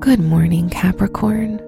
Good 0.00 0.18
morning, 0.18 0.68
Capricorn. 0.68 1.60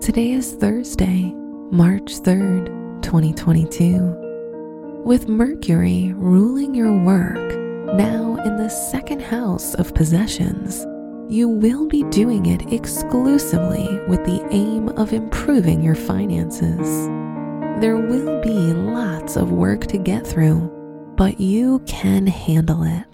Today 0.00 0.30
is 0.30 0.54
Thursday, 0.54 1.34
March 1.70 2.22
3rd, 2.22 3.02
2022. 3.02 5.02
With 5.04 5.28
Mercury 5.28 6.14
ruling 6.16 6.74
your 6.74 6.96
work 7.04 7.36
now 7.98 8.42
in 8.46 8.56
the 8.56 8.70
second 8.70 9.20
house 9.20 9.74
of 9.74 9.92
possessions, 9.92 10.86
you 11.30 11.50
will 11.50 11.86
be 11.86 12.04
doing 12.04 12.46
it 12.46 12.72
exclusively 12.72 14.00
with 14.08 14.24
the 14.24 14.42
aim 14.50 14.88
of 14.88 15.12
improving 15.12 15.82
your 15.82 15.96
finances. 15.96 17.08
There 17.82 17.98
will 17.98 18.40
be 18.40 18.72
lots 18.72 19.36
of 19.36 19.52
work 19.52 19.86
to 19.88 19.98
get 19.98 20.26
through, 20.26 20.79
but 21.20 21.38
you 21.38 21.80
can 21.80 22.26
handle 22.26 22.82
it. 22.82 23.04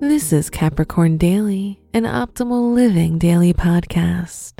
This 0.00 0.34
is 0.34 0.50
Capricorn 0.50 1.16
Daily, 1.16 1.80
an 1.94 2.02
optimal 2.02 2.74
living 2.74 3.16
daily 3.16 3.54
podcast. 3.54 4.52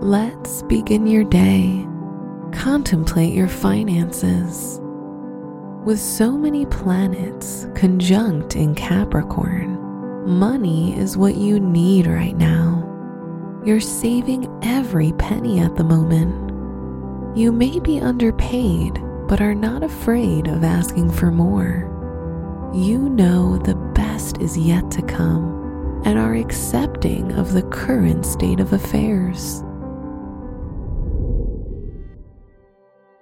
Let's 0.00 0.62
begin 0.62 1.06
your 1.06 1.24
day. 1.24 1.86
Contemplate 2.52 3.34
your 3.34 3.48
finances. 3.48 4.80
With 5.84 6.00
so 6.00 6.32
many 6.32 6.64
planets 6.64 7.66
conjunct 7.74 8.56
in 8.56 8.74
Capricorn, 8.74 9.78
money 10.26 10.98
is 10.98 11.18
what 11.18 11.36
you 11.36 11.60
need 11.60 12.06
right 12.06 12.38
now. 12.38 12.80
You're 13.66 13.80
saving 13.80 14.48
every 14.62 15.12
penny 15.18 15.60
at 15.60 15.76
the 15.76 15.84
moment. 15.84 16.43
You 17.34 17.50
may 17.50 17.80
be 17.80 17.98
underpaid 17.98 19.02
but 19.26 19.40
are 19.40 19.56
not 19.56 19.82
afraid 19.82 20.46
of 20.46 20.62
asking 20.62 21.10
for 21.10 21.32
more. 21.32 21.90
You 22.72 23.08
know 23.08 23.58
the 23.58 23.74
best 23.74 24.38
is 24.38 24.56
yet 24.56 24.88
to 24.92 25.02
come 25.02 26.02
and 26.04 26.16
are 26.16 26.34
accepting 26.34 27.32
of 27.32 27.52
the 27.52 27.62
current 27.62 28.24
state 28.24 28.60
of 28.60 28.72
affairs. 28.72 29.64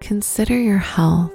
Consider 0.00 0.60
your 0.60 0.78
health. 0.78 1.32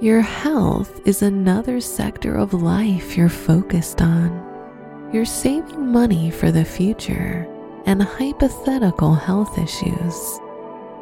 Your 0.00 0.22
health 0.22 1.06
is 1.06 1.20
another 1.20 1.80
sector 1.80 2.34
of 2.34 2.54
life 2.54 3.14
you're 3.14 3.28
focused 3.28 4.00
on. 4.00 5.10
You're 5.12 5.26
saving 5.26 5.92
money 5.92 6.30
for 6.30 6.50
the 6.50 6.64
future 6.64 7.46
and 7.84 8.02
hypothetical 8.02 9.14
health 9.14 9.58
issues 9.58 10.40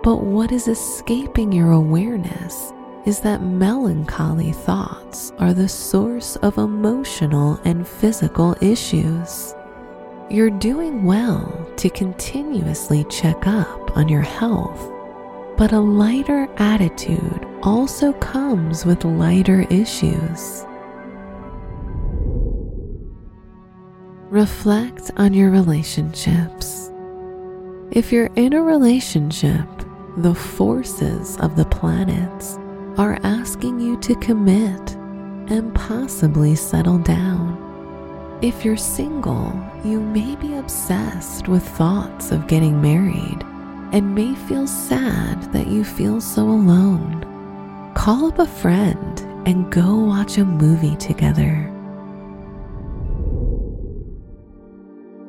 but 0.06 0.22
what 0.22 0.52
is 0.52 0.68
escaping 0.68 1.50
your 1.50 1.72
awareness 1.72 2.72
is 3.06 3.18
that 3.18 3.42
melancholy 3.42 4.52
thoughts 4.52 5.32
are 5.40 5.52
the 5.52 5.68
source 5.68 6.36
of 6.36 6.58
emotional 6.58 7.60
and 7.64 7.88
physical 7.88 8.54
issues. 8.60 9.52
You're 10.30 10.50
doing 10.50 11.02
well 11.02 11.68
to 11.78 11.90
continuously 11.90 13.02
check 13.10 13.48
up 13.48 13.96
on 13.96 14.08
your 14.08 14.22
health, 14.22 14.92
but 15.56 15.72
a 15.72 15.80
lighter 15.80 16.48
attitude 16.58 17.44
also 17.64 18.12
comes 18.12 18.86
with 18.86 19.04
lighter 19.04 19.62
issues. 19.70 20.64
Reflect 24.30 25.10
on 25.16 25.34
your 25.34 25.50
relationships. 25.50 26.92
If 27.90 28.12
you're 28.12 28.30
in 28.36 28.52
a 28.52 28.62
relationship 28.62 29.66
the 30.18 30.34
forces 30.34 31.36
of 31.38 31.56
the 31.56 31.64
planets 31.66 32.56
are 32.96 33.18
asking 33.22 33.78
you 33.78 33.98
to 33.98 34.14
commit 34.16 34.94
and 35.48 35.74
possibly 35.74 36.54
settle 36.54 36.96
down. 36.96 37.62
If 38.40 38.64
you're 38.64 38.78
single, 38.78 39.52
you 39.84 40.00
may 40.00 40.34
be 40.36 40.56
obsessed 40.56 41.48
with 41.48 41.68
thoughts 41.68 42.32
of 42.32 42.46
getting 42.46 42.80
married 42.80 43.42
and 43.92 44.14
may 44.14 44.34
feel 44.34 44.66
sad 44.66 45.52
that 45.52 45.66
you 45.66 45.84
feel 45.84 46.20
so 46.20 46.42
alone. 46.42 47.22
Call 47.94 48.26
up 48.26 48.38
a 48.38 48.46
friend 48.46 49.20
and 49.46 49.70
go 49.70 49.96
watch 49.96 50.38
a 50.38 50.44
movie 50.46 50.96
together. 50.96 51.70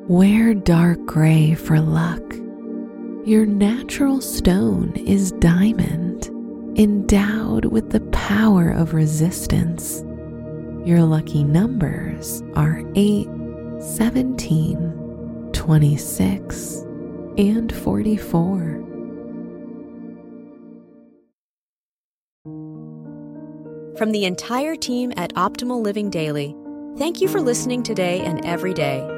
Wear 0.08 0.54
dark 0.54 1.04
gray 1.04 1.52
for 1.52 1.78
luck 1.78 2.37
your 3.24 3.44
natural 3.44 4.20
stone 4.20 4.92
is 4.96 5.32
diamond, 5.32 6.26
endowed 6.78 7.66
with 7.66 7.90
the 7.90 8.00
power 8.10 8.70
of 8.70 8.94
resistance. 8.94 10.02
Your 10.84 11.02
lucky 11.02 11.44
numbers 11.44 12.42
are 12.54 12.82
8, 12.94 13.28
17, 13.80 15.50
26, 15.52 16.76
and 17.36 17.74
44. 17.74 18.84
From 23.98 24.12
the 24.12 24.24
entire 24.24 24.76
team 24.76 25.12
at 25.16 25.34
Optimal 25.34 25.82
Living 25.82 26.08
Daily, 26.08 26.56
thank 26.96 27.20
you 27.20 27.28
for 27.28 27.40
listening 27.40 27.82
today 27.82 28.20
and 28.20 28.44
every 28.46 28.72
day 28.72 29.17